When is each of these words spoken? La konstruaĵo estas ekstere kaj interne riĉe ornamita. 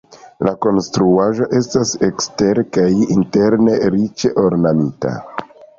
La 0.47 0.53
konstruaĵo 0.65 1.47
estas 1.59 1.93
ekstere 2.09 2.67
kaj 2.79 2.89
interne 3.19 3.79
riĉe 3.99 4.37
ornamita. 4.49 5.19